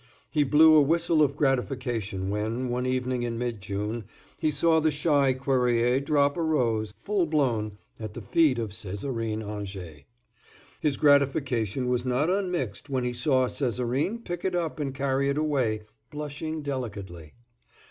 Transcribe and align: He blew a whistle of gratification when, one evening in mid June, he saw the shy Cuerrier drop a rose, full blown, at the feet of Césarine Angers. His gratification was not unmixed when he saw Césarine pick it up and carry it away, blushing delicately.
He 0.31 0.43
blew 0.43 0.73
a 0.73 0.81
whistle 0.81 1.21
of 1.21 1.37
gratification 1.37 2.31
when, 2.31 2.69
one 2.69 2.87
evening 2.87 3.21
in 3.21 3.37
mid 3.37 3.61
June, 3.61 4.05
he 4.39 4.49
saw 4.49 4.79
the 4.79 4.89
shy 4.89 5.33
Cuerrier 5.35 5.99
drop 5.99 6.37
a 6.37 6.41
rose, 6.41 6.91
full 6.97 7.27
blown, 7.27 7.77
at 7.99 8.15
the 8.15 8.21
feet 8.23 8.57
of 8.57 8.71
Césarine 8.71 9.43
Angers. 9.47 10.01
His 10.79 10.97
gratification 10.97 11.87
was 11.87 12.03
not 12.03 12.31
unmixed 12.31 12.89
when 12.89 13.03
he 13.03 13.13
saw 13.13 13.45
Césarine 13.47 14.23
pick 14.25 14.43
it 14.43 14.55
up 14.55 14.79
and 14.79 14.91
carry 14.95 15.29
it 15.29 15.37
away, 15.37 15.83
blushing 16.09 16.63
delicately. 16.63 17.33